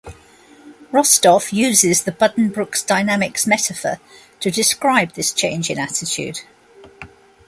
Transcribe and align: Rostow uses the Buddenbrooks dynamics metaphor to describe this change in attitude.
Rostow 0.91 1.53
uses 1.53 2.01
the 2.05 2.11
Buddenbrooks 2.11 2.83
dynamics 2.83 3.45
metaphor 3.45 3.99
to 4.39 4.49
describe 4.49 5.13
this 5.13 5.31
change 5.31 5.69
in 5.69 5.77
attitude. 5.77 6.39